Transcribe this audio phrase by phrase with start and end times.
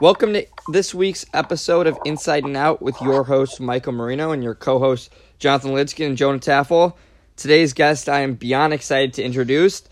[0.00, 4.44] Welcome to this week's episode of Inside and Out with your host, Michael Marino, and
[4.44, 6.94] your co host, Jonathan Lidskin and Jonah Taffel.
[7.34, 9.82] Today's guest, I am beyond excited to introduce.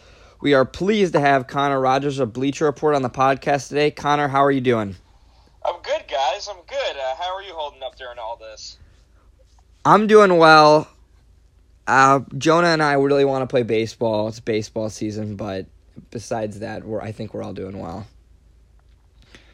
[0.40, 3.90] We are pleased to have Connor Rogers of Bleacher Report on the podcast today.
[3.90, 4.94] Connor, how are you doing?
[5.64, 6.46] I'm good, guys.
[6.48, 6.96] I'm good.
[6.96, 8.78] Uh, how are you holding up during all this?
[9.84, 10.88] I'm doing well.
[11.88, 14.28] Uh, Jonah and I really want to play baseball.
[14.28, 15.66] It's baseball season, but
[16.12, 18.06] besides that, we're I think we're all doing well.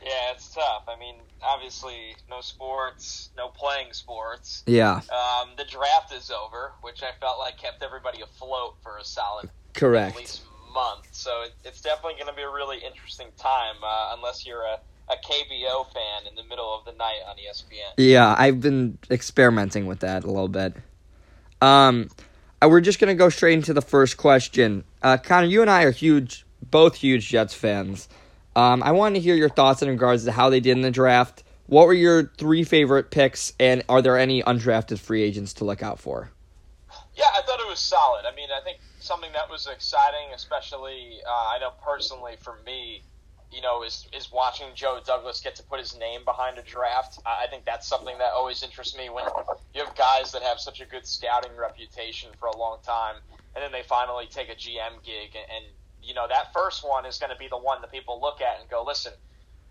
[0.04, 0.84] Yeah, it's tough.
[0.88, 4.62] I mean, obviously, no sports, no playing sports.
[4.66, 4.96] Yeah.
[4.96, 9.50] Um, the draft is over, which I felt like kept everybody afloat for a solid
[9.74, 10.43] correct at least
[10.74, 11.08] month.
[11.12, 14.79] So it, it's definitely going to be a really interesting time, uh, unless you're a
[15.10, 17.93] a KBO fan in the middle of the night on ESPN.
[17.98, 20.74] Yeah, I've been experimenting with that a little bit.
[21.60, 22.08] Um,
[22.62, 24.84] uh, we're just gonna go straight into the first question.
[25.02, 28.08] Uh, Connor, you and I are huge, both huge Jets fans.
[28.54, 30.90] Um, I wanted to hear your thoughts in regards to how they did in the
[30.90, 31.43] draft.
[31.66, 35.82] What were your three favorite picks, and are there any undrafted free agents to look
[35.82, 36.30] out for?
[37.14, 38.27] Yeah, I thought it was solid.
[38.27, 43.02] I mean, I think something that was exciting, especially uh, I know personally for me,
[43.50, 47.20] you know, is is watching Joe Douglas get to put his name behind a draft.
[47.27, 49.24] I think that's something that always interests me when
[49.74, 53.16] you have guys that have such a good scouting reputation for a long time,
[53.55, 55.64] and then they finally take a GM gig, and, and
[56.03, 58.61] you know that first one is going to be the one that people look at
[58.61, 59.12] and go, listen.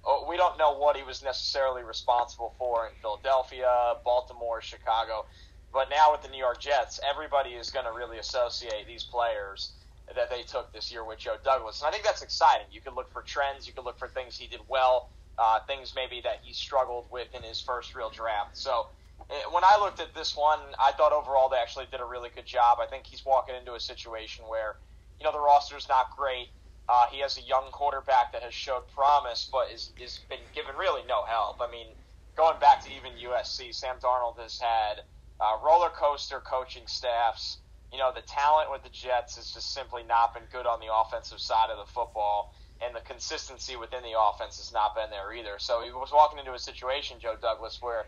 [0.04, 3.70] Oh, we don't know what he was necessarily responsible for in Philadelphia,
[4.04, 5.26] Baltimore, Chicago,
[5.72, 9.74] but now with the New York Jets, everybody is going to really associate these players
[10.16, 11.82] that they took this year with Joe Douglas.
[11.82, 12.68] And I think that's exciting.
[12.72, 15.94] You can look for trends, you can look for things he did well, uh, things
[15.96, 18.58] maybe that he struggled with in his first real draft.
[18.58, 18.88] So
[19.30, 22.30] eh, when I looked at this one, I thought overall they actually did a really
[22.34, 22.80] good job.
[22.82, 24.76] I think he's walking into a situation where,
[25.22, 26.50] you know, the roster's not great.
[26.89, 30.75] Uh, he has a young quarterback that has showed promise, but is is been given
[30.75, 31.61] really no help.
[31.61, 31.94] I mean,
[32.36, 35.05] going back to even USC, Sam Darnold has had
[35.39, 37.59] uh, roller coaster coaching staffs
[37.91, 40.88] you know, the talent with the Jets has just simply not been good on the
[40.88, 45.35] offensive side of the football, and the consistency within the offense has not been there
[45.35, 45.59] either.
[45.59, 48.07] So he was walking into a situation, Joe Douglas, where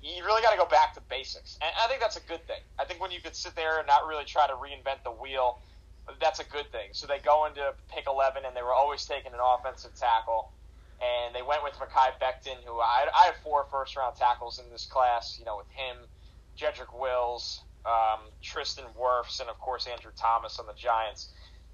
[0.00, 2.64] you really got to go back to basics, and I think that's a good thing.
[2.80, 5.60] I think when you could sit there and not really try to reinvent the wheel,
[6.20, 6.88] that's a good thing.
[6.92, 10.50] So they go into pick 11, and they were always taking an offensive tackle.
[11.00, 14.68] And they went with Mekhi Becton, who I, I had four first round tackles in
[14.70, 15.96] this class, you know, with him,
[16.58, 21.28] Jedrick Wills, um, Tristan Wirfs, and of course Andrew Thomas on the Giants.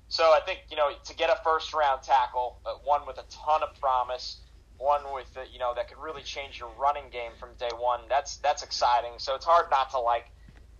[0.08, 3.24] So I think you know to get a first round tackle, uh, one with a
[3.30, 4.40] ton of promise,
[4.78, 8.00] one with uh, you know that could really change your running game from day one.
[8.08, 9.12] That's that's exciting.
[9.18, 10.26] So it's hard not to like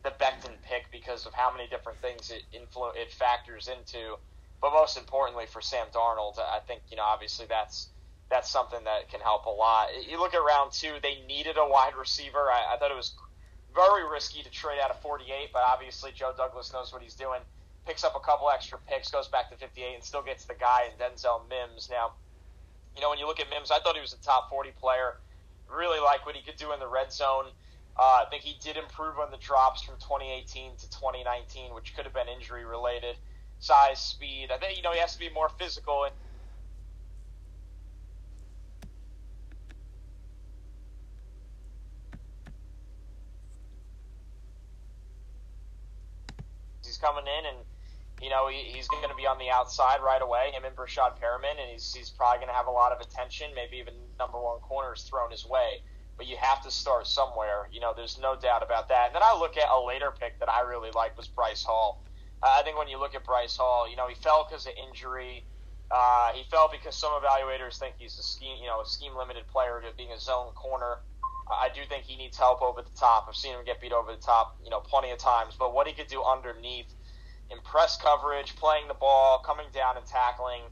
[0.05, 4.17] the Becton pick because of how many different things it influ- it factors into.
[4.61, 7.89] But most importantly for Sam Darnold, I think you know obviously that's
[8.31, 9.89] that's something that can help a lot.
[10.09, 12.53] You look at round two; they needed a wide receiver.
[12.53, 13.15] I, I thought it was
[13.75, 17.41] very risky to trade out of 48, but obviously Joe Douglas knows what he's doing.
[17.87, 20.87] Picks up a couple extra picks, goes back to 58, and still gets the guy
[20.87, 21.91] in Denzel Mims.
[21.91, 22.13] Now,
[22.95, 25.19] you know, when you look at Mims, I thought he was a top 40 player.
[25.69, 27.47] Really like what he could do in the red zone.
[27.97, 32.05] Uh, I think he did improve on the drops from 2018 to 2019, which could
[32.05, 33.17] have been injury related.
[33.61, 34.51] Size, speed.
[34.53, 36.13] I think you know he has to be more physical and
[46.95, 47.59] he's coming in, and
[48.21, 50.51] you know he, he's going to be on the outside right away.
[50.53, 53.51] Him and Breshad Perriman, and he's he's probably going to have a lot of attention,
[53.55, 55.83] maybe even number one corners thrown his way.
[56.17, 57.69] But you have to start somewhere.
[57.73, 59.09] You know, there's no doubt about that.
[59.09, 62.05] And then I look at a later pick that I really like was Bryce Hall.
[62.43, 64.73] Uh, I think when you look at Bryce Hall, you know he fell because of
[64.77, 65.45] injury.
[65.91, 69.47] Uh, he fell because some evaluators think he's a scheme, you know, a scheme limited
[69.49, 70.99] player to being a zone corner.
[71.51, 73.27] I do think he needs help over the top.
[73.29, 75.55] I've seen him get beat over the top, you know, plenty of times.
[75.59, 76.89] But what he could do underneath,
[77.51, 80.63] in press coverage, playing the ball, coming down and tackling,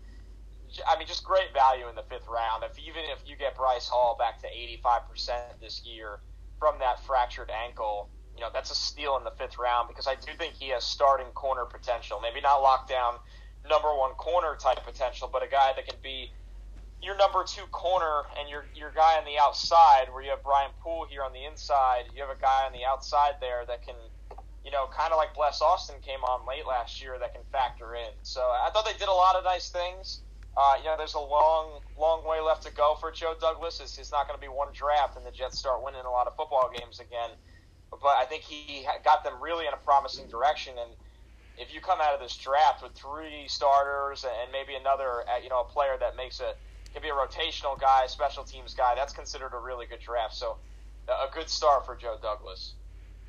[0.86, 2.64] I mean, just great value in the fifth round.
[2.64, 6.20] If even if you get Bryce Hall back to 85% this year
[6.58, 10.14] from that fractured ankle, you know, that's a steal in the fifth round because I
[10.14, 12.20] do think he has starting corner potential.
[12.22, 13.18] Maybe not lockdown
[13.68, 16.32] number one corner type potential, but a guy that can be
[17.02, 20.70] your number two corner and your your guy on the outside, where you have Brian
[20.82, 23.96] Poole here on the inside, you have a guy on the outside there that can,
[24.64, 27.94] you know, kind of like Bless Austin came on late last year that can factor
[27.94, 28.14] in.
[28.22, 30.22] So I thought they did a lot of nice things.
[30.56, 33.80] Uh, you know, there's a long, long way left to go for Joe Douglas.
[33.80, 36.26] It's, it's not going to be one draft and the Jets start winning a lot
[36.26, 37.30] of football games again.
[37.90, 40.74] But I think he got them really in a promising direction.
[40.78, 40.90] And
[41.58, 45.48] if you come out of this draft with three starters and maybe another, uh, you
[45.48, 46.54] know, a player that makes a
[46.92, 48.94] can be a rotational guy, special teams guy.
[48.94, 50.34] That's considered a really good draft.
[50.34, 50.56] So
[51.08, 52.74] a good start for Joe Douglas.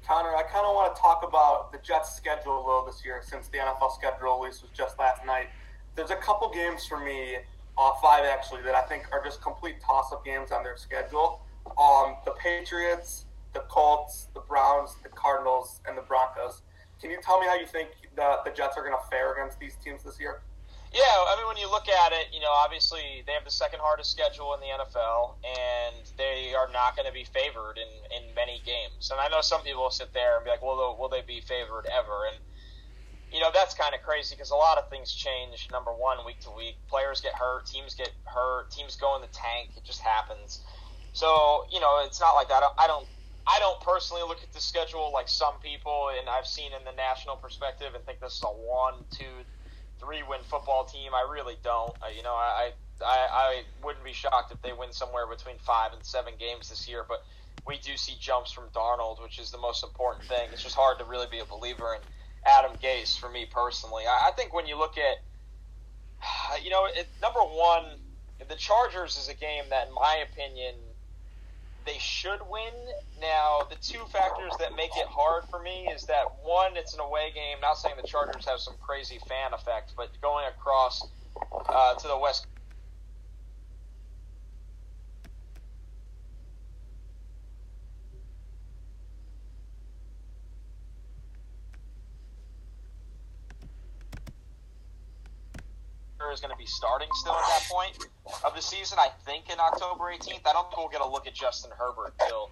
[0.06, 3.22] Connor, I kind of want to talk about the Jets' schedule a little this year
[3.24, 5.48] since the NFL schedule release was just last night.
[5.96, 7.38] There's a couple games for me,
[7.78, 11.42] uh, five actually, that I think are just complete toss-up games on their schedule.
[11.78, 16.62] Um, the Patriots, the Colts, the Browns, the Cardinals, and the Broncos.
[17.00, 19.60] Can you tell me how you think the, the Jets are going to fare against
[19.60, 20.42] these teams this year?
[20.94, 23.80] Yeah, I mean, when you look at it, you know, obviously they have the second
[23.82, 28.34] hardest schedule in the NFL, and they are not going to be favored in, in
[28.36, 29.10] many games.
[29.10, 31.42] And I know some people will sit there and be like, well, will they be
[31.42, 32.30] favored ever?
[32.30, 32.38] And,
[33.34, 36.40] you know, that's kind of crazy because a lot of things change, number one, week
[36.42, 36.78] to week.
[36.88, 39.72] Players get hurt, teams get hurt, teams go in the tank.
[39.76, 40.62] It just happens.
[41.14, 42.62] So, you know, it's not like that.
[42.78, 43.08] I don't.
[43.46, 46.96] I don't personally look at the schedule like some people, and I've seen in the
[46.96, 49.44] national perspective, and think this is a one, two,
[50.00, 51.12] three win football team.
[51.14, 51.92] I really don't.
[52.02, 52.72] Uh, you know, I,
[53.04, 56.88] I I wouldn't be shocked if they win somewhere between five and seven games this
[56.88, 57.04] year.
[57.06, 57.26] But
[57.68, 60.50] we do see jumps from Darnold, which is the most important thing.
[60.54, 62.02] It's just hard to really be a believer in
[62.46, 64.04] Adam Gase for me personally.
[64.08, 65.18] I, I think when you look at,
[66.64, 68.00] you know, it, number one,
[68.48, 70.76] the Chargers is a game that, in my opinion
[71.86, 72.74] they should win.
[73.20, 77.00] Now, the two factors that make it hard for me is that one, it's an
[77.00, 77.58] away game.
[77.62, 81.06] Not saying the Chargers have some crazy fan effect, but going across
[81.68, 82.48] uh, to the West
[96.34, 97.98] is going to be starting still at that point
[98.44, 98.98] of the season.
[99.00, 100.42] I think in October 18th.
[100.46, 102.52] I don't think we'll get a look at Justin Herbert till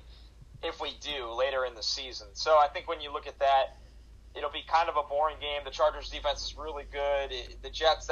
[0.64, 2.28] if we do later in the season.
[2.34, 3.78] So I think when you look at that,
[4.36, 5.62] it'll be kind of a boring game.
[5.66, 7.34] The Chargers defense is really good.
[7.62, 8.10] The Jets.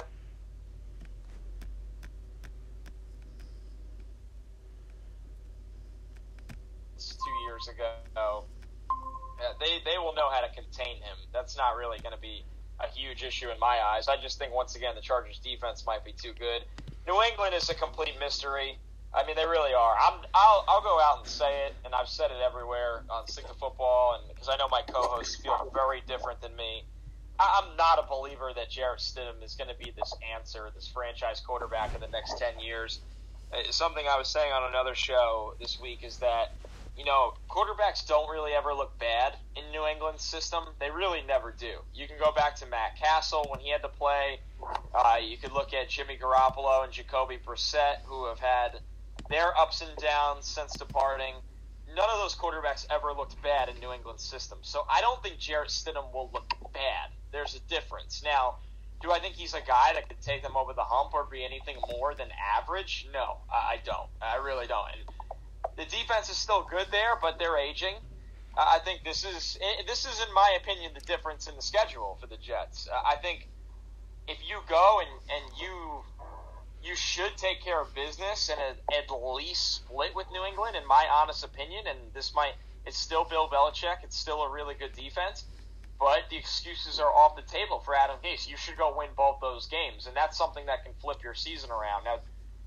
[6.98, 8.46] Two years ago,
[9.40, 11.16] yeah, they they will know how to contain him.
[11.32, 12.44] That's not really going to be
[12.80, 14.08] a huge issue in my eyes.
[14.08, 16.64] I just think once again the Chargers defense might be too good.
[17.08, 18.78] New England is a complete mystery.
[19.14, 19.96] I mean, they really are.
[19.98, 23.48] I'm, I'll, I'll go out and say it, and I've said it everywhere on Stick
[23.48, 26.84] to Football, and because I know my co-hosts feel very different than me.
[27.40, 31.40] I'm not a believer that Jarrett Stidham is going to be this answer, this franchise
[31.40, 33.00] quarterback in the next ten years.
[33.52, 36.54] Uh, something I was saying on another show this week is that
[37.00, 40.66] you know, quarterbacks don't really ever look bad in New England's system.
[40.82, 41.80] They really never do.
[41.94, 44.42] You can go back to Matt Cassel when he had to play.
[44.94, 48.82] Uh, you could look at Jimmy Garoppolo and Jacoby Brissett, who have had
[49.30, 51.36] their ups and downs since departing.
[51.88, 54.58] None of those quarterbacks ever looked bad in New England's system.
[54.62, 57.16] So I don't think Jarrett Stidham will look bad.
[57.32, 58.22] There's a difference.
[58.26, 58.56] Now,
[59.02, 61.46] do I think he's a guy that could take them over the hump or be
[61.46, 63.08] anything more than average?
[63.14, 64.10] No, I don't.
[64.22, 64.86] I really don't.
[64.92, 65.19] And
[65.80, 67.96] the defense is still good there, but they're aging.
[68.58, 72.18] Uh, I think this is this is, in my opinion, the difference in the schedule
[72.20, 72.90] for the Jets.
[72.92, 73.48] Uh, I think
[74.28, 76.04] if you go and, and you
[76.84, 81.08] you should take care of business and at least split with New England, in my
[81.12, 81.84] honest opinion.
[81.88, 82.54] And this might
[82.86, 84.04] it's still Bill Belichick.
[84.04, 85.46] It's still a really good defense,
[85.98, 88.50] but the excuses are off the table for Adam Gase.
[88.50, 91.72] You should go win both those games, and that's something that can flip your season
[91.72, 92.04] around.
[92.04, 92.20] Now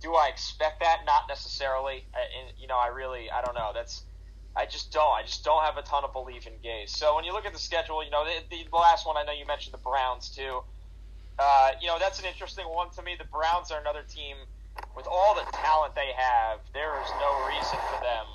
[0.03, 1.07] do I expect that?
[1.07, 2.05] Not necessarily.
[2.15, 3.71] I, and, you know, I really, I don't know.
[3.73, 4.03] That's,
[4.56, 5.15] I just don't.
[5.15, 6.91] I just don't have a ton of belief in Gase.
[6.91, 9.32] So when you look at the schedule, you know, the, the last one I know
[9.32, 10.61] you mentioned the Browns too.
[11.39, 13.17] Uh, you know, that's an interesting one to me.
[13.19, 14.37] The Browns are another team
[14.94, 16.61] with all the talent they have.
[16.75, 18.27] There is no reason for them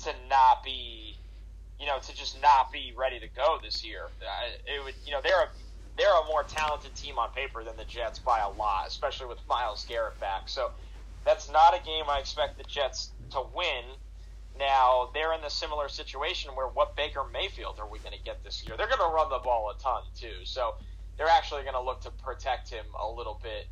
[0.00, 1.16] to not be,
[1.78, 4.06] you know, to just not be ready to go this year.
[4.20, 5.48] Uh, it would, you know, they're a
[5.96, 9.38] they're a more talented team on paper than the Jets by a lot, especially with
[9.48, 10.48] Myles Garrett back.
[10.48, 10.72] So
[11.24, 13.84] that's not a game I expect the Jets to win.
[14.58, 18.44] Now they're in the similar situation where what Baker Mayfield are we going to get
[18.44, 18.76] this year?
[18.76, 20.74] They're going to run the ball a ton too, so
[21.16, 23.66] they're actually going to look to protect him a little bit.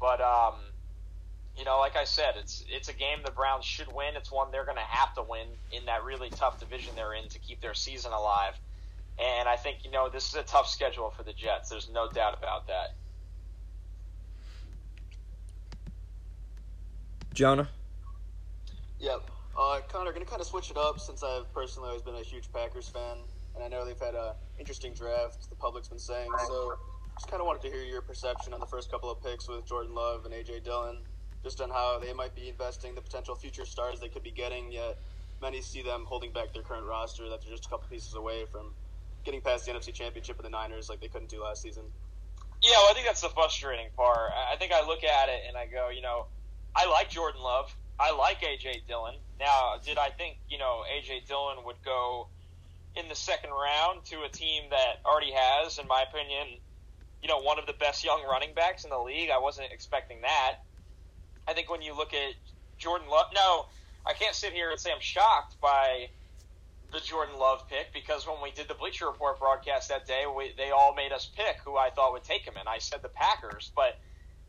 [0.00, 0.54] But um,
[1.56, 4.16] you know, like I said, it's it's a game the Browns should win.
[4.16, 7.28] It's one they're going to have to win in that really tough division they're in
[7.28, 8.54] to keep their season alive.
[9.18, 11.68] And I think you know this is a tough schedule for the Jets.
[11.68, 12.94] There's no doubt about that.
[17.34, 17.68] Jonah?
[19.00, 19.22] Yep.
[19.58, 22.22] Uh, Connor, going to kind of switch it up since I've personally always been a
[22.22, 23.18] huge Packers fan,
[23.54, 25.48] and I know they've had a interesting draft.
[25.50, 26.74] The public's been saying so.
[27.18, 29.66] Just kind of wanted to hear your perception on the first couple of picks with
[29.66, 30.96] Jordan Love and AJ Dillon,
[31.42, 34.72] just on how they might be investing the potential future stars they could be getting.
[34.72, 34.96] Yet
[35.42, 38.46] many see them holding back their current roster that they're just a couple pieces away
[38.50, 38.72] from
[39.24, 41.84] getting past the NFC Championship with the Niners like they couldn't do last season.
[42.62, 44.30] Yeah, well, I think that's the frustrating part.
[44.50, 46.26] I think I look at it and I go, you know
[46.74, 47.66] I like Jordan Love.
[48.00, 49.14] I like AJ Dillon.
[49.38, 52.28] Now, did I think you know AJ Dillon would go
[52.96, 56.60] in the second round to a team that already has, in my opinion,
[57.22, 59.30] you know, one of the best young running backs in the league?
[59.30, 60.56] I wasn't expecting that.
[61.48, 62.34] I think when you look at
[62.78, 63.64] Jordan Love, no,
[64.06, 66.08] I can't sit here and say I'm shocked by
[66.92, 70.52] the Jordan Love pick because when we did the Bleacher Report broadcast that day, we,
[70.58, 73.08] they all made us pick who I thought would take him, and I said the
[73.08, 73.96] Packers, but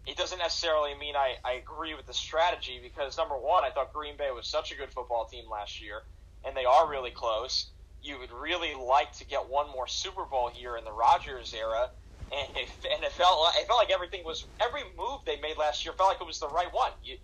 [0.05, 3.93] it doesn't necessarily mean I, I agree with the strategy because number one, I thought
[3.93, 6.01] Green Bay was such a good football team last year,
[6.45, 7.72] and they are really close.
[8.01, 11.88] You would really like to get one more Super Bowl here in the Rodgers era,
[12.31, 15.55] and it, and it felt like, it felt like everything was every move they made
[15.57, 16.91] last year felt like it was the right one.
[17.01, 17.15] You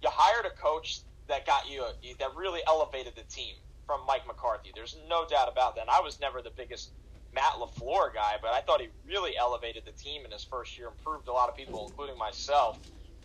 [0.00, 1.82] you hired a coach that got you
[2.20, 3.54] that really elevated the team
[3.86, 4.70] from Mike McCarthy.
[4.74, 5.82] There's no doubt about that.
[5.82, 6.92] And I was never the biggest
[7.34, 10.88] Matt LaFleur guy, but I thought he really elevated the team in his first year,
[10.88, 12.80] and improved a lot of people, including myself.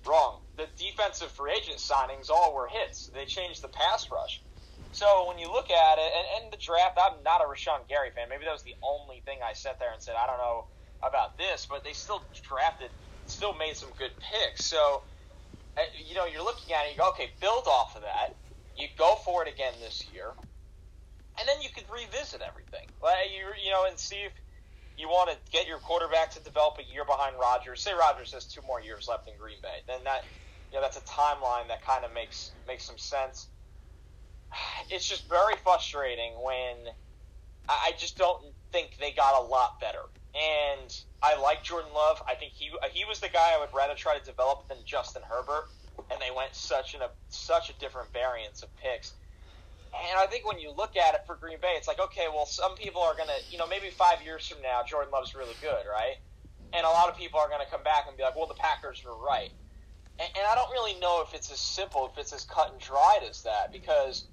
[0.06, 0.44] Wrong.
[0.58, 3.10] The defensive free agent signings all were hits.
[3.14, 4.44] They changed the pass rush.
[4.92, 8.12] So when you look at it, and, and the draft, I'm not a Rashan Gary
[8.14, 8.28] fan.
[8.30, 10.68] Maybe that was the only thing I sat there and said, I don't know
[11.02, 12.92] about this, but they still drafted,
[13.26, 14.66] still made some good picks.
[14.66, 15.04] So,
[15.78, 18.36] uh, you know, you're looking at it, you go, okay, build off of that.
[18.76, 20.36] You go for it again this year
[21.40, 22.86] and then you could revisit everything.
[23.02, 24.34] Like you, you know, and see if
[24.98, 27.82] you want to get your quarterback to develop a year behind Rodgers.
[27.82, 30.30] Say Rodgers has two more years left in Green Bay, then that,
[30.72, 33.48] you know, that's a timeline that kind of makes makes some sense.
[34.92, 36.94] It's just very frustrating when
[37.70, 40.04] I just don't think they got a lot better.
[40.36, 40.90] And
[41.22, 42.22] I like Jordan Love.
[42.28, 45.22] I think he he was the guy I would rather try to develop than Justin
[45.28, 45.66] Herbert.
[46.12, 49.14] And they went such a such a different variance of picks.
[49.94, 52.48] And I think when you look at it for Green Bay, it's like, okay, well,
[52.48, 55.56] some people are going to, you know, maybe five years from now, Jordan Love's really
[55.62, 56.18] good, right?
[56.74, 58.56] And a lot of people are going to come back and be like, well, the
[58.56, 59.52] Packers were right.
[60.20, 62.82] And, and I don't really know if it's as simple, if it's as cut and
[62.82, 64.26] dried as that, because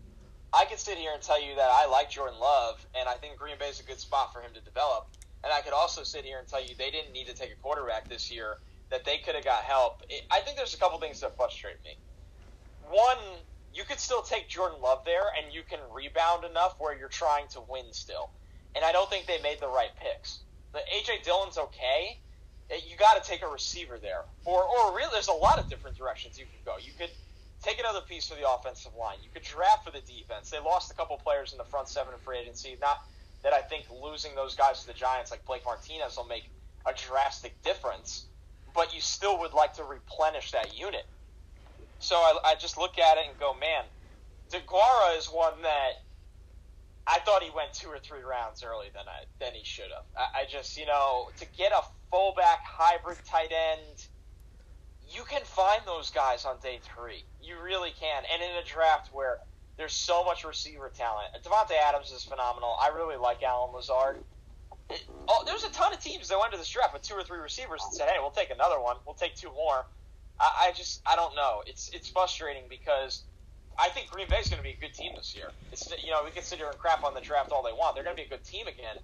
[0.53, 3.37] I could sit here and tell you that I like Jordan Love, and I think
[3.37, 5.09] Green Bay is a good spot for him to develop.
[5.45, 7.57] And I could also sit here and tell you they didn't need to take a
[7.63, 8.57] quarterback this year,
[8.91, 10.03] that they could have got help.
[10.31, 11.97] I think there's a couple things that frustrate me.
[12.89, 13.19] One,
[13.75, 17.47] you could still take Jordan Love there and you can rebound enough where you're trying
[17.49, 18.31] to win still.
[18.75, 20.41] And I don't think they made the right picks.
[20.73, 22.19] The AJ Dillon's okay.
[22.71, 25.69] Eh, you got to take a receiver there, or or really, there's a lot of
[25.69, 26.77] different directions you could go.
[26.81, 27.11] You could
[27.63, 29.17] take another piece for the offensive line.
[29.23, 30.51] You could draft for the defense.
[30.51, 32.77] They lost a couple players in the front seven in free agency.
[32.81, 33.05] Not
[33.43, 36.49] that I think losing those guys to the Giants, like Blake Martinez, will make
[36.87, 38.27] a drastic difference,
[38.75, 41.07] but you still would like to replenish that unit.
[42.01, 43.85] So I, I just look at it and go, man,
[44.51, 45.93] DeGuara is one that
[47.07, 50.05] I thought he went two or three rounds early than I than he should have.
[50.17, 54.07] I, I just you know to get a fullback hybrid tight end,
[55.13, 57.25] you can find those guys on day three.
[57.41, 59.39] You really can, and in a draft where
[59.77, 62.77] there's so much receiver talent, Davante Adams is phenomenal.
[62.81, 64.17] I really like Allen Lazard.
[65.29, 67.39] Oh, there's a ton of teams that went to this draft with two or three
[67.39, 68.97] receivers and said, "Hey, we'll take another one.
[69.07, 69.87] We'll take two more."
[70.41, 71.63] I, I just I don't know.
[71.67, 73.25] It's it's frustrating because
[73.79, 75.51] I think Green Bay is going to be a good team this year.
[75.71, 77.95] It's you know we can sit here and crap on the draft all they want.
[77.95, 78.97] They're going to be a good team again.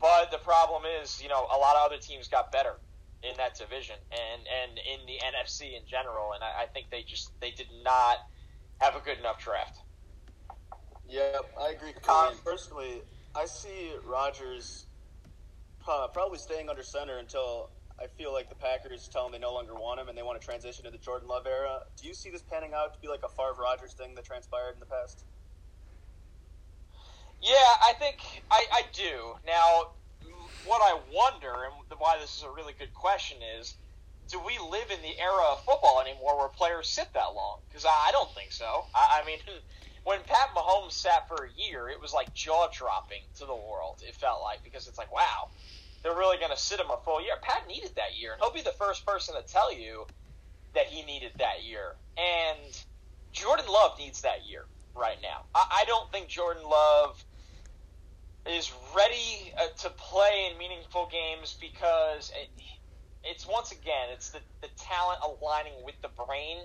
[0.00, 2.74] But the problem is, you know, a lot of other teams got better
[3.22, 7.02] in that division and and in the NFC in general, and I, I think they
[7.02, 8.18] just they did not
[8.80, 9.78] have a good enough draft.
[11.08, 11.92] Yeah, I agree.
[11.92, 12.40] Completely.
[12.44, 13.02] Personally,
[13.34, 14.86] I see Rodgers
[15.88, 17.70] uh, probably staying under center until
[18.00, 20.40] I feel like the Packers tell him they no longer want him and they want
[20.40, 21.78] to transition to the Jordan Love era.
[22.00, 24.74] Do you see this panning out to be like a Favre Rodgers thing that transpired
[24.74, 25.24] in the past?
[27.40, 28.16] Yeah, I think
[28.50, 29.36] I, I do.
[29.46, 29.94] Now,
[30.66, 33.76] what I wonder, and why this is a really good question, is
[34.30, 37.60] do we live in the era of football anymore where players sit that long?
[37.68, 38.86] Because I, I don't think so.
[38.94, 39.38] I, I mean,
[40.04, 44.00] when Pat Mahomes sat for a year, it was like jaw dropping to the world.
[44.00, 45.52] It felt like because it's like, wow,
[46.04, 47.32] they're really going to sit him a full year.
[47.42, 50.06] Pat needed that year, and he'll be the first person to tell you
[50.74, 51.96] that he needed that year.
[52.18, 52.84] And
[53.32, 55.48] Jordan Love needs that year right now.
[55.54, 57.24] I, I don't think Jordan Love
[58.46, 62.50] is ready uh, to play in meaningful games because it,
[63.24, 66.58] it's once again it's the, the talent aligning with the brain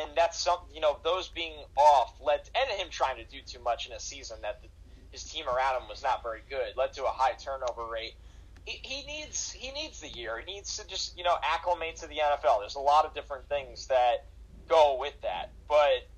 [0.00, 3.42] and that's some you know those being off led to, and him trying to do
[3.44, 4.68] too much in a season that the,
[5.10, 8.14] his team around him was not very good led to a high turnover rate
[8.64, 10.42] he, needs he needs the year.
[10.44, 12.60] He needs to just you know acclimate to the NFL.
[12.60, 14.26] There's a lot of different things that
[14.68, 16.08] go with that, but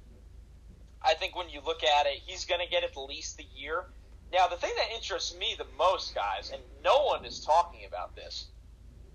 [1.05, 3.85] I think when you look at it, he's going to get at least the year.
[4.33, 8.17] Now, the thing that interests me the most, guys, and no one is talking about
[8.17, 8.47] this,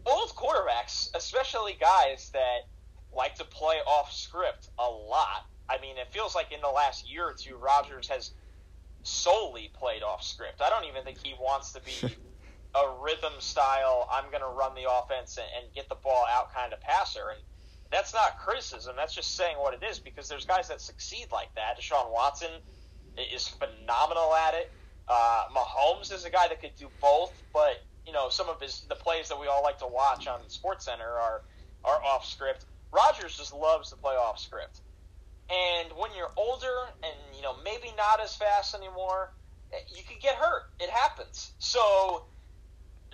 [0.05, 2.67] old quarterbacks, especially guys that
[3.15, 5.45] like to play off script a lot.
[5.69, 8.31] I mean, it feels like in the last year or two, Rodgers has
[9.03, 10.61] solely played off script.
[10.61, 12.15] I don't even think he wants to be
[12.77, 16.53] a rhythm style, I'm going to run the offense and, and get the ball out
[16.53, 17.29] kind of passer.
[17.29, 17.39] And
[17.91, 18.95] that's not criticism.
[18.97, 21.79] That's just saying what it is because there's guys that succeed like that.
[21.79, 22.51] Deshaun Watson
[23.33, 24.71] is phenomenal at it.
[25.07, 28.81] Uh, Mahomes is a guy that could do both, but you know some of his
[28.89, 31.41] the plays that we all like to watch on Sports Center are
[31.85, 32.65] are off script.
[32.91, 34.81] Rodgers just loves to play off script.
[35.49, 39.31] And when you're older and you know maybe not as fast anymore,
[39.95, 40.63] you could get hurt.
[40.79, 41.53] It happens.
[41.59, 42.25] So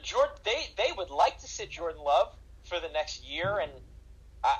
[0.03, 2.27] Jordan, they they would like to sit Jordan Love
[2.63, 3.71] for the next year, and
[4.43, 4.55] uh,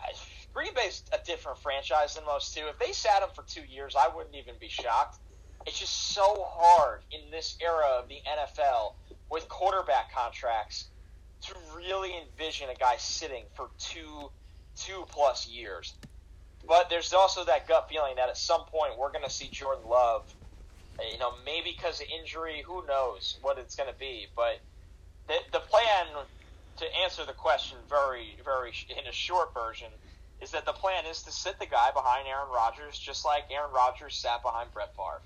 [0.54, 2.64] Green Bay's a different franchise than most too.
[2.70, 5.20] If they sat him for two years, I wouldn't even be shocked.
[5.66, 8.94] It's just so hard in this era of the NFL
[9.30, 10.90] with quarterback contracts
[11.44, 14.30] to really envision a guy sitting for two
[14.76, 15.94] two plus years.
[16.68, 19.86] But there's also that gut feeling that at some point we're going to see Jordan
[19.90, 20.34] Love.
[21.12, 24.28] You know, maybe because of injury, who knows what it's going to be.
[24.36, 24.62] But
[25.28, 26.08] the, the plan,
[26.78, 29.90] to answer the question very, very in a short version,
[30.42, 33.72] is that the plan is to sit the guy behind Aaron Rodgers, just like Aaron
[33.74, 35.22] Rodgers sat behind Brett Favre.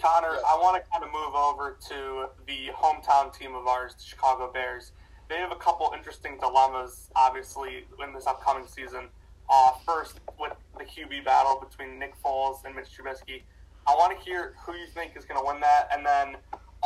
[0.00, 0.44] Connor, yes.
[0.46, 4.50] I want to kind of move over to the hometown team of ours, the Chicago
[4.52, 4.92] Bears.
[5.28, 9.08] They have a couple interesting dilemmas, obviously, in this upcoming season.
[9.50, 13.42] Uh, first, with the QB battle between Nick Foles and Mitch Trubisky.
[13.86, 16.36] I want to hear who you think is going to win that, and then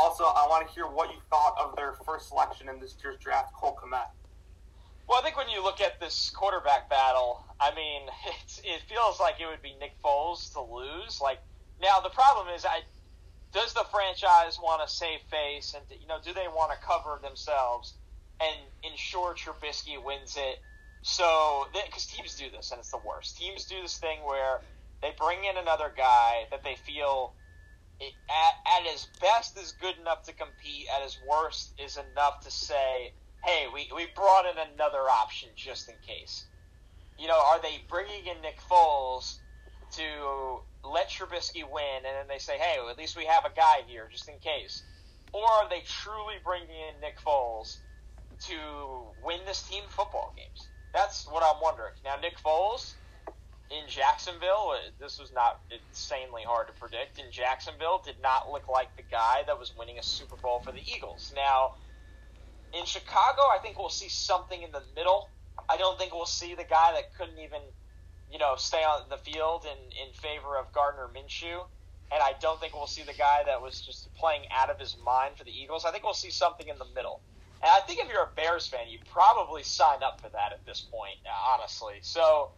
[0.02, 3.18] also I want to hear what you thought of their first selection in this year's
[3.18, 4.10] draft, Cole Kmet.
[5.08, 8.02] Well, I think when you look at this quarterback battle, I mean,
[8.64, 11.20] it feels like it would be Nick Foles to lose.
[11.20, 11.38] Like
[11.80, 12.80] now, the problem is, I
[13.52, 17.20] does the franchise want to save face, and you know, do they want to cover
[17.22, 17.94] themselves
[18.40, 20.62] and ensure Trubisky wins it?
[21.02, 23.36] So, because teams do this, and it's the worst.
[23.36, 24.60] Teams do this thing where
[25.02, 27.34] they bring in another guy that they feel
[28.02, 32.40] it, at, at his best is good enough to compete, at his worst is enough
[32.42, 36.46] to say, hey, we, we brought in another option just in case.
[37.18, 39.38] You know, are they bringing in Nick Foles
[39.92, 40.02] to
[40.82, 43.86] let Trubisky win, and then they say, hey, well, at least we have a guy
[43.86, 44.82] here just in case?
[45.32, 47.78] Or are they truly bringing in Nick Foles
[48.48, 48.56] to
[49.22, 50.68] win this team football games?
[50.92, 51.94] That's what I'm wondering.
[52.04, 52.94] Now, Nick Foles
[53.72, 57.18] in Jacksonville, uh, this was not insanely hard to predict.
[57.18, 60.72] In Jacksonville, did not look like the guy that was winning a Super Bowl for
[60.72, 61.32] the Eagles.
[61.34, 61.74] Now,
[62.72, 65.28] in Chicago, I think we'll see something in the middle.
[65.68, 67.60] I don't think we'll see the guy that couldn't even,
[68.30, 71.64] you know, stay on the field in, in favor of Gardner Minshew.
[72.12, 74.96] And I don't think we'll see the guy that was just playing out of his
[75.04, 75.86] mind for the Eagles.
[75.86, 77.20] I think we'll see something in the middle.
[77.62, 80.64] And I think if you're a Bears fan, you probably sign up for that at
[80.66, 81.16] this point,
[81.48, 81.94] honestly.
[82.02, 82.50] So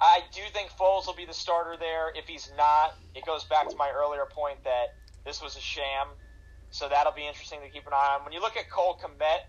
[0.00, 2.10] I do think Foles will be the starter there.
[2.14, 6.08] If he's not, it goes back to my earlier point that this was a sham.
[6.70, 8.24] So that'll be interesting to keep an eye on.
[8.24, 9.42] When you look at Cole Kmet,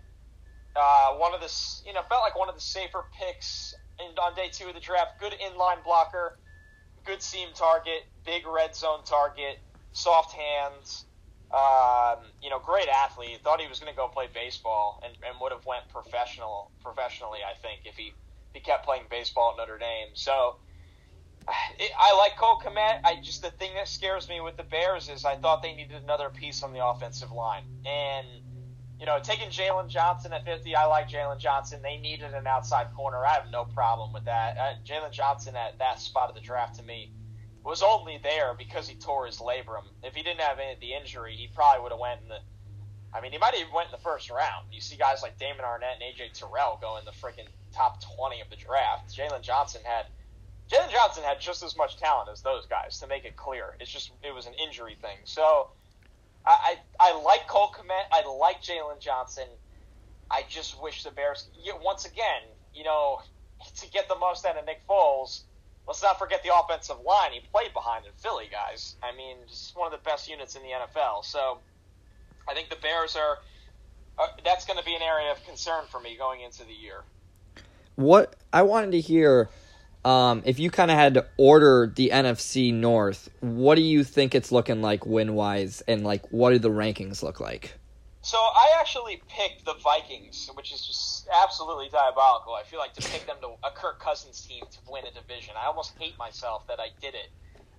[0.74, 1.52] uh, one of the
[1.86, 4.80] you know felt like one of the safer picks in, on day two of the
[4.80, 5.20] draft.
[5.20, 6.38] Good inline blocker,
[7.04, 9.58] good seam target, big red zone target,
[9.92, 11.04] soft hands.
[11.50, 13.40] Um, you know, great athlete.
[13.42, 17.40] Thought he was going to go play baseball and, and would have went professional professionally.
[17.42, 18.14] I think if he
[18.52, 20.08] he kept playing baseball at Notre Dame.
[20.14, 20.56] So
[21.78, 23.00] it, I like Cole Kmet.
[23.04, 26.02] I just the thing that scares me with the Bears is I thought they needed
[26.02, 28.26] another piece on the offensive line, and
[29.00, 31.80] you know, taking Jaylon Johnson at 50, I like Jaylon Johnson.
[31.82, 33.24] They needed an outside corner.
[33.24, 34.58] I have no problem with that.
[34.58, 37.10] Uh, Jaylon Johnson at that spot of the draft to me
[37.64, 39.84] was only there because he tore his labrum.
[40.02, 42.38] If he didn't have any, the injury, he probably would have went in the.
[43.12, 44.66] I mean, he might have even went in the first round.
[44.70, 48.40] You see guys like Damon Arnette and AJ Terrell go in the freaking top 20
[48.40, 49.14] of the draft.
[49.14, 50.06] Jaylon Johnson had
[50.70, 52.98] Jaylon Johnson had just as much talent as those guys.
[53.00, 55.18] To make it clear, it's just it was an injury thing.
[55.24, 55.68] So
[56.46, 58.06] I I, I like Cole Kmet.
[58.12, 59.46] I like Jaylon Johnson.
[60.30, 61.48] I just wish the Bears
[61.82, 63.20] once again, you know,
[63.76, 65.42] to get the most out of Nick Foles.
[65.88, 68.94] Let's not forget the offensive line he played behind in Philly, guys.
[69.02, 71.24] I mean, just one of the best units in the NFL.
[71.24, 71.58] So
[72.48, 73.38] I think the Bears are.
[74.18, 77.02] Uh, that's going to be an area of concern for me going into the year
[78.00, 79.48] what I wanted to hear
[80.04, 84.34] um, if you kind of had to order the NFC North, what do you think
[84.34, 87.74] it's looking like win wise, and like what do the rankings look like?
[88.22, 92.54] So I actually picked the Vikings, which is just absolutely diabolical.
[92.54, 95.54] I feel like to pick them to a Kirk Cousins team to win a division.
[95.58, 97.30] I almost hate myself that I did it.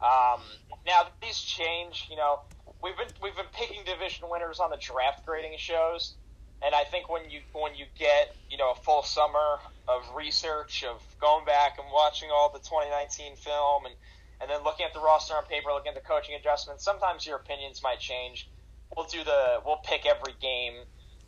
[0.01, 0.41] Um,
[0.85, 2.07] now these change.
[2.09, 2.41] You know,
[2.83, 6.15] we've been we've been picking division winners on the draft grading shows,
[6.63, 10.83] And I think when you when you get you know a full summer of research
[10.83, 13.95] of going back and watching all the 2019 film and
[14.41, 17.37] and then looking at the roster on paper, looking at the coaching adjustments, sometimes your
[17.37, 18.49] opinions might change.
[18.95, 20.85] We'll do the we'll pick every game.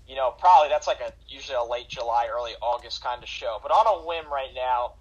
[0.08, 3.60] You know, probably that's like a usually a late July, early August kind of show.
[3.62, 4.93] But on a whim right now,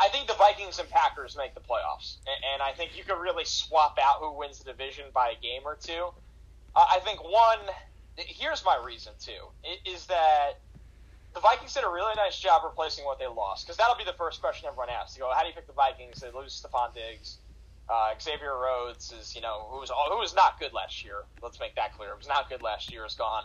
[0.00, 2.16] I think the Vikings and Packers make the playoffs,
[2.54, 5.62] and I think you could really swap out who wins the division by a game
[5.64, 6.08] or two.
[6.74, 7.58] I think one.
[8.16, 9.50] Here's my reason too:
[9.84, 10.60] is that
[11.34, 13.66] the Vikings did a really nice job replacing what they lost.
[13.66, 15.18] Because that'll be the first question everyone asks.
[15.18, 16.20] You go, how do you pick the Vikings?
[16.20, 17.38] They lose Stefon Diggs.
[17.90, 21.26] Uh, Xavier Rhodes is, you know, who was who was not good last year.
[21.42, 22.10] Let's make that clear.
[22.10, 23.04] It was not good last year.
[23.04, 23.42] Is gone.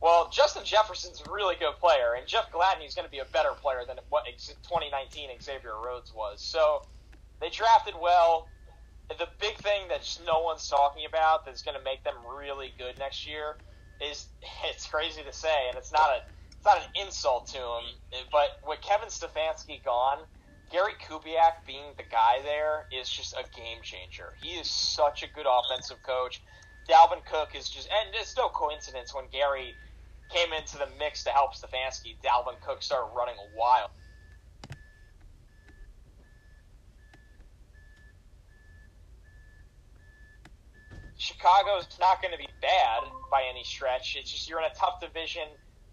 [0.00, 3.26] Well, Justin Jefferson's a really good player, and Jeff Gladney is going to be a
[3.34, 6.40] better player than what 2019 Xavier Rhodes was.
[6.40, 6.82] So
[7.42, 8.48] they drafted well.
[9.10, 12.96] The big thing that no one's talking about that's going to make them really good
[12.98, 13.56] next year
[14.00, 14.28] is
[14.70, 16.18] it's crazy to say, and it's not a
[16.56, 20.26] it's not an insult to him, but with Kevin Stefanski gone,
[20.70, 24.34] Gary Kubiak being the guy there is just a game changer.
[24.40, 26.42] He is such a good offensive coach.
[26.88, 29.76] Dalvin Cook is just, and it's no coincidence when Gary
[30.28, 33.90] came into the mix to help Stefanski, Dalvin Cook started running wild.
[41.18, 44.16] Chicago's not going to be bad by any stretch.
[44.18, 45.44] It's just you're in a tough division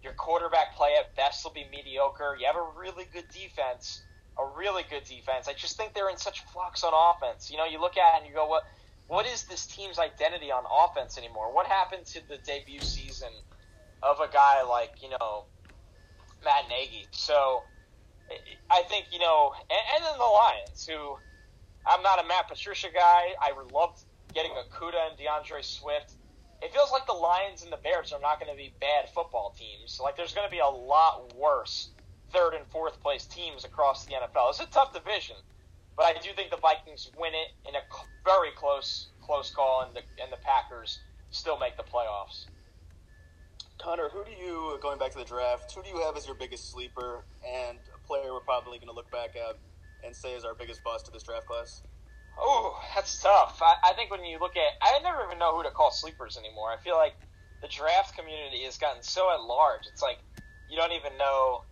[0.06, 2.36] your quarterback play at best will be mediocre.
[2.38, 4.02] You have a really good defense,
[4.38, 5.48] a really good defense.
[5.48, 7.50] I just think they're in such flux on offense.
[7.50, 8.62] You know, you look at it and you go, what
[9.08, 11.52] what is this team's identity on offense anymore?
[11.52, 13.30] What happened to the debut season
[14.02, 15.44] of a guy like, you know,
[16.44, 17.08] Matt Nagy?
[17.10, 17.64] So
[18.70, 21.18] I think, you know, and, and then the Lions, who
[21.84, 23.34] I'm not a Matt Patricia guy.
[23.40, 24.02] I loved
[24.36, 26.14] getting Okudah and D'Andre Swift
[26.62, 29.54] it feels like the Lions and the Bears are not going to be bad football
[29.56, 30.00] teams.
[30.02, 31.90] Like there's going to be a lot worse
[32.32, 34.50] third and fourth place teams across the NFL.
[34.50, 35.36] It's a tough division,
[35.96, 37.84] but I do think the Vikings win it in a
[38.24, 42.46] very close close call, and the and the Packers still make the playoffs.
[43.78, 45.72] Connor, who do you going back to the draft?
[45.74, 48.94] Who do you have as your biggest sleeper and a player we're probably going to
[48.94, 49.60] look back at
[50.04, 51.82] and say is our biggest bust of this draft class?
[52.38, 53.58] Oh, that's tough.
[53.62, 56.36] I, I think when you look at, I never even know who to call sleepers
[56.36, 56.68] anymore.
[56.70, 57.14] I feel like
[57.62, 59.86] the draft community has gotten so at large.
[59.88, 60.18] It's like
[60.68, 61.64] you don't even know,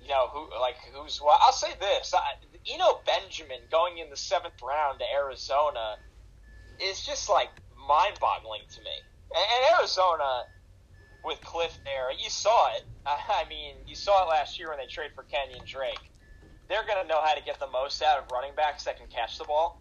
[0.00, 1.40] you know, who like who's what.
[1.42, 2.20] I'll say this: I,
[2.68, 5.96] Eno Benjamin going in the seventh round to Arizona
[6.80, 7.50] is just like
[7.88, 8.96] mind-boggling to me.
[9.34, 10.44] And, and Arizona
[11.24, 12.84] with Cliff there, you saw it.
[13.06, 16.00] I, I mean, you saw it last year when they traded for Kenyan Drake.
[16.68, 19.08] They're going to know how to get the most out of running backs that can
[19.08, 19.79] catch the ball.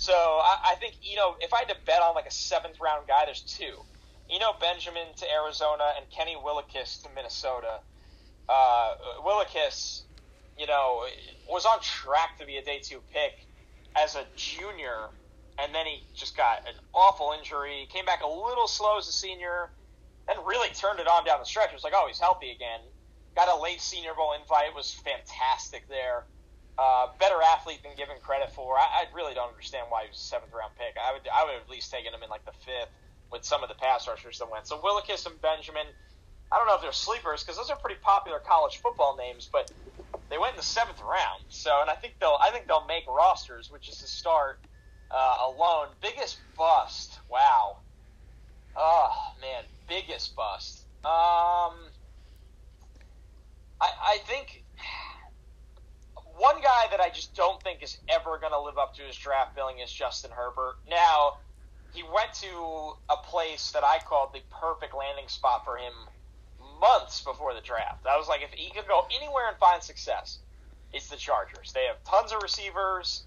[0.00, 2.80] So I, I think you know if I had to bet on like a seventh
[2.80, 3.84] round guy, there's two:
[4.32, 7.84] Eno Benjamin to Arizona and Kenny Willekes to Minnesota.
[8.48, 8.96] Uh,
[10.56, 11.04] you know,
[11.48, 13.44] was on track to be a day two pick
[13.94, 15.12] as a junior,
[15.60, 17.86] and then he just got an awful injury.
[17.92, 19.68] Came back a little slow as a senior,
[20.28, 21.68] and really turned it on down the stretch.
[21.68, 22.80] It was like, oh, he's healthy again.
[23.36, 24.74] Got a late Senior Bowl invite.
[24.74, 26.24] Was fantastic there
[26.80, 28.80] uh, better athlete than given credit for.
[28.80, 30.96] I, I really don't understand why he was a seventh round pick.
[30.96, 32.96] I would I would have at least taken him in like the fifth
[33.30, 34.66] with some of the pass rushers that went.
[34.66, 35.86] So Willekes and Benjamin,
[36.52, 39.68] I don't know if they're sleepers because those are pretty popular college football names, but
[40.30, 41.44] they went in the seventh round.
[41.52, 44.64] So and I think they'll I think they'll make rosters, which is the start
[45.12, 45.92] uh, alone.
[46.00, 47.20] Biggest bust.
[47.28, 47.84] Wow.
[48.76, 50.86] Oh man, biggest bust.
[51.04, 51.92] Um,
[53.80, 54.64] I I think
[56.36, 59.16] one guy that I just don't think is ever going to live up to his
[59.16, 60.76] draft billing is Justin Herbert.
[60.88, 61.38] Now,
[61.92, 65.92] he went to a place that I called the perfect landing spot for him
[66.80, 68.06] months before the draft.
[68.06, 70.38] I was like, if he could go anywhere and find success,
[70.92, 71.72] it's the Chargers.
[71.72, 73.24] They have tons of receivers.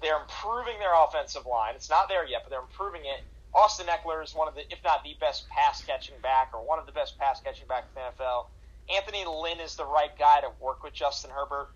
[0.00, 1.74] They're improving their offensive line.
[1.74, 3.22] It's not there yet, but they're improving it.
[3.54, 6.78] Austin Ekeler is one of the, if not the best pass catching back, or one
[6.78, 8.46] of the best pass catching back in the NFL.
[8.94, 11.68] Anthony Lynn is the right guy to work with Justin Herbert.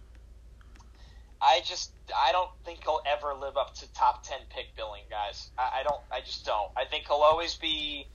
[1.40, 5.50] I just I don't think he'll ever live up to top ten pick billing, guys.
[5.58, 6.00] I, I don't.
[6.12, 6.70] I just don't.
[6.76, 8.06] I think he'll always be.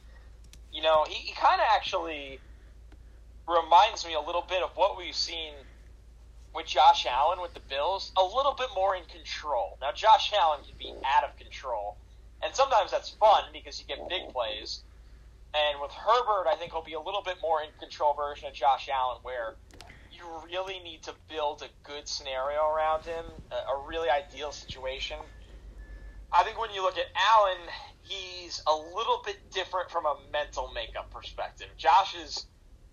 [0.74, 2.40] You know, he, he kind of actually
[3.48, 5.54] reminds me a little bit of what we've seen
[6.56, 8.12] with Josh Allen with the Bills.
[8.18, 9.78] A little bit more in control.
[9.82, 11.98] Now, Josh Allen can be out of control,
[12.42, 14.82] and sometimes that's fun because you get big plays.
[15.54, 18.54] And with Herbert, I think he'll be a little bit more in control version of
[18.54, 19.56] Josh Allen, where
[20.22, 25.18] you really need to build a good scenario around him, a, a really ideal situation.
[26.34, 27.68] I think when you look at Allen,
[28.04, 31.68] he's a little bit different from a mental makeup perspective.
[31.78, 32.46] Josh is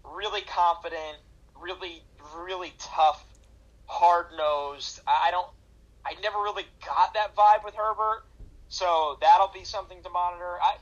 [0.04, 1.18] really confident,
[1.60, 2.02] really,
[2.36, 3.24] really tough,
[3.86, 5.00] hard nosed.
[5.06, 5.46] I don't,
[6.04, 8.24] I never really got that vibe with Herbert,
[8.68, 10.58] so that'll be something to monitor.
[10.62, 10.74] I,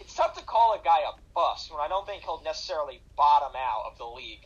[0.00, 3.52] it's tough to call a guy a bust when I don't think he'll necessarily bottom
[3.56, 4.44] out of the league,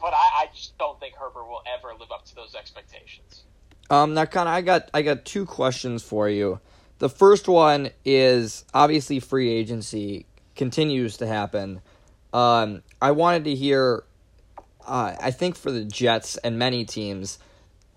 [0.00, 3.44] but I, I just don't think Herbert will ever live up to those expectations.
[3.90, 6.60] Um, now, of, I got I got two questions for you.
[6.98, 11.80] The first one is obviously free agency continues to happen.
[12.32, 14.04] Um, I wanted to hear.
[14.86, 17.38] Uh, I think for the Jets and many teams,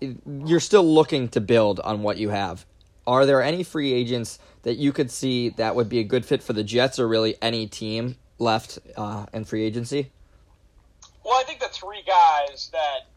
[0.00, 2.66] you're still looking to build on what you have.
[3.06, 6.42] Are there any free agents that you could see that would be a good fit
[6.42, 10.10] for the Jets or really any team left uh, in free agency?
[11.24, 13.08] Well, I think the three guys that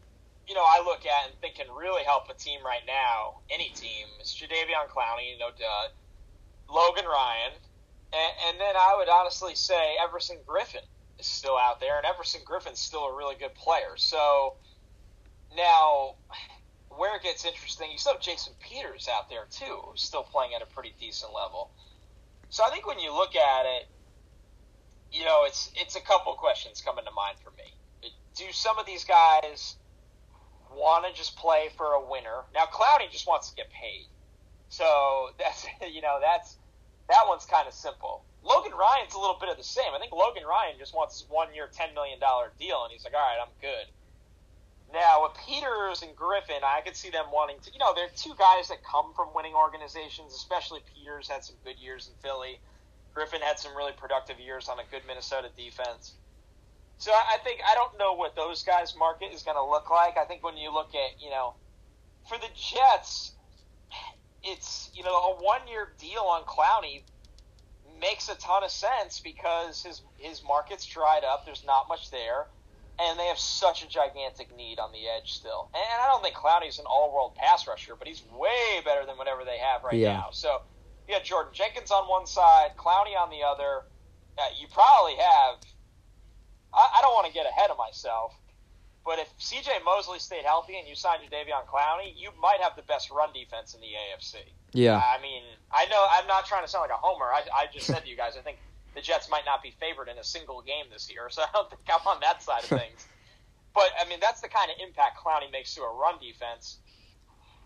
[0.48, 3.70] you know I look at and think can really help a team right now, any
[3.76, 5.92] team, is Jadeveon Clowney, no doubt,
[6.70, 7.52] Logan Ryan,
[8.14, 10.86] and, and then I would honestly say Everson Griffen
[11.20, 13.98] is still out there, and Everson Griffen's still a really good player.
[13.98, 14.56] So
[15.56, 16.16] now,
[16.90, 20.54] where it gets interesting, you still have Jason Peters out there too, who's still playing
[20.56, 21.72] at a pretty decent level.
[22.50, 23.90] So I think when you look at it,
[25.12, 27.77] you know, it's it's a couple questions coming to mind for me.
[28.38, 29.76] Do some of these guys
[30.72, 32.44] want to just play for a winner?
[32.54, 34.08] Now, Clowney just wants to get paid,
[34.70, 36.58] so that's you know that's
[37.10, 38.24] that one's kind of simple.
[38.44, 39.92] Logan Ryan's a little bit of the same.
[39.96, 43.20] I think Logan Ryan just wants one year, $10 million deal, and he's like, all
[43.20, 43.92] right, I'm good.
[44.94, 48.36] Now, with Peters and Griffen, I could see them wanting to, you know, they're two
[48.40, 52.60] guys that come from winning organizations, especially Peters had some good years in Philly.
[53.14, 56.14] Griffen had some really productive years on a good Minnesota defense.
[57.00, 60.18] So I think, I don't know what those guys' market is going to look like.
[60.18, 61.54] I think when you look at, you know,
[62.28, 63.34] for the Jets,
[64.44, 67.04] it's you know a one year deal on Clowney
[68.00, 71.46] makes a ton of sense because his his market's dried up.
[71.46, 72.48] There's not much there,
[73.00, 75.70] and they have such a gigantic need on the edge still.
[75.74, 79.18] And I don't think Clowney's an all world pass rusher, but he's way better than
[79.18, 80.14] whatever they have right yeah.
[80.14, 80.28] now.
[80.32, 80.62] So
[81.08, 83.84] you got Jordan Jenkins on one side, Clowney on the other.
[84.38, 85.56] Uh, you probably have.
[86.74, 88.34] I, I don't want to get ahead of myself,
[89.06, 89.72] but if C.J.
[89.86, 93.74] Mosley stayed healthy and you signed Jadeveon Clowney, you might have the best run defense
[93.74, 94.36] in the AFC.
[94.74, 94.98] Yeah.
[95.00, 97.26] I mean, I know I'm not trying to sound like a homer.
[97.26, 98.58] I, I just said to you guys, I think
[98.96, 101.70] the Jets might not be favored in a single game this year, so I don't
[101.70, 103.08] think I'm on that side of things.
[103.74, 106.78] but I mean, that's the kind of impact Clowney makes to a run defense.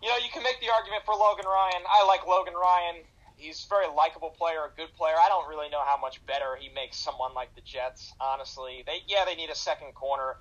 [0.02, 1.82] You know, you can make the argument for Logan Ryan.
[1.86, 3.02] I like Logan Ryan.
[3.42, 5.14] He's a very likable player, a good player.
[5.18, 8.12] I don't really know how much better he makes someone like the Jets.
[8.20, 10.36] Honestly, they yeah they need a second corner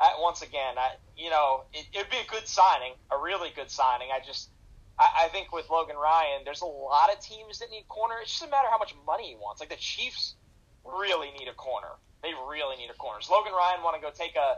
[0.00, 3.70] I, once again, I you know it, would be a good signing, a really good
[3.70, 4.08] signing.
[4.12, 4.48] I just
[4.98, 8.16] I, I think with Logan Ryan, there's a lot of teams that need corner.
[8.22, 9.60] It's just a matter how much money he wants.
[9.60, 10.36] Like the Chiefs
[10.84, 12.00] really need a corner.
[12.22, 13.20] They really need a corner.
[13.20, 14.56] So Logan Ryan want to go take a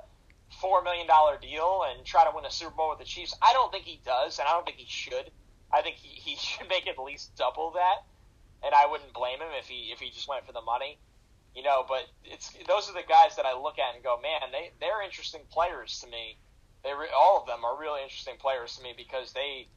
[0.60, 3.34] four million dollar deal and try to win a Super Bowl with the Chiefs.
[3.42, 5.32] I don't think he does, and I don't think he should.
[5.72, 8.04] I think he, he should make at least double that,
[8.64, 10.98] and I wouldn't blame him if he if he just went for the money
[11.54, 11.84] you know.
[11.88, 15.02] But it's those are the guys that I look at and go, man, they they're
[15.02, 16.38] interesting players to me.
[16.84, 19.68] They re, all of them are really interesting players to me because they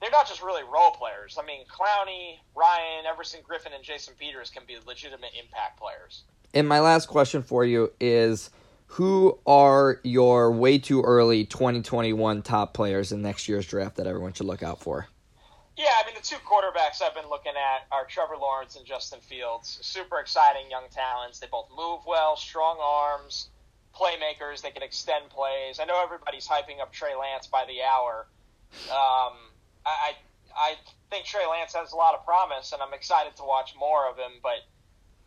[0.00, 1.38] they're not just really role players.
[1.40, 6.24] I mean, Clowney, Ryan, Everson Griffen, and Jason Peters can be legitimate impact players.
[6.54, 8.50] And my last question for you is
[8.86, 14.34] who are your way too early 2021 top players in next year's draft that everyone
[14.34, 15.06] should look out for?
[15.82, 19.18] Yeah, I mean the two quarterbacks I've been looking at are Trevor Lawrence and Justin
[19.18, 19.80] Fields.
[19.82, 21.40] Super exciting young talents.
[21.40, 23.48] They both move well, strong arms,
[23.92, 24.62] playmakers.
[24.62, 25.80] They can extend plays.
[25.80, 28.28] I know everybody's hyping up Trey Lance by the hour.
[28.94, 29.34] Um,
[29.84, 30.14] I
[30.54, 30.76] I
[31.10, 34.16] think Trey Lance has a lot of promise, and I'm excited to watch more of
[34.16, 34.38] him.
[34.40, 34.62] But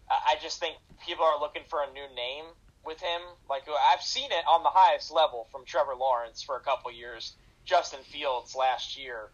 [0.09, 2.45] I just think people are looking for a new name
[2.85, 3.19] with him.
[3.49, 7.33] Like I've seen it on the highest level from Trevor Lawrence for a couple years.
[7.65, 9.31] Justin Fields last year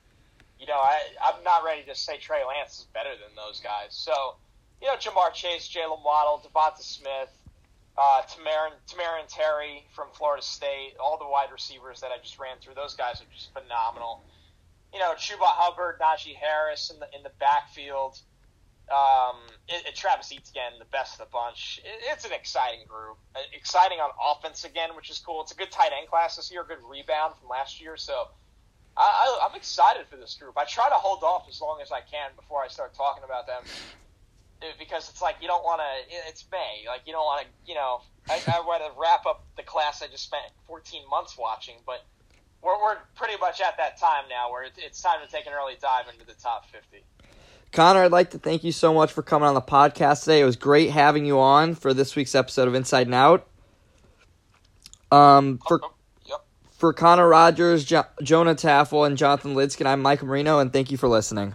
[0.61, 3.89] you know, I, I'm not ready to say Trey Lance is better than those guys.
[3.89, 4.35] So,
[4.79, 7.33] you know, Ja'Marr Chase, Jaylen Waddle, Devonta Smith,
[7.97, 12.57] uh, Tamorrion, Tamorrion Terry from Florida State, all the wide receivers that I just ran
[12.61, 14.23] through, those guys are just phenomenal.
[14.93, 18.19] You know, Chuba Hubbard, Najee Harris in the in the backfield.
[18.91, 19.37] Um,
[19.69, 21.79] it, it, Travis Etienne, the best of the bunch.
[21.83, 23.17] It, it's an exciting group.
[23.33, 25.41] Uh, exciting on offense again, which is cool.
[25.41, 27.95] It's a good tight end class this year, good rebound from last year.
[27.95, 28.27] So
[28.97, 30.57] I, I, am excited for this group.
[30.57, 33.47] I try to hold off as long as I can before I start talking about
[33.47, 33.63] them
[34.77, 36.15] because it's like you don't want to.
[36.27, 37.47] It's May, like you don't want to.
[37.65, 41.37] You know, I, I want to wrap up the class I just spent 14 months
[41.37, 42.05] watching, but
[42.61, 45.75] we're we're pretty much at that time now where it's time to take an early
[45.81, 47.03] dive into the top 50.
[47.71, 50.41] Connor, I'd like to thank you so much for coming on the podcast today.
[50.41, 53.47] It was great having you on for this week's episode of Inside and Out.
[55.09, 55.91] Um, for Oh, yep.
[56.81, 60.97] For Connor Rogers, jo- Jonah Taffel, and Jonathan Lidskin, I'm Mike Marino, and thank you
[60.97, 61.53] for listening.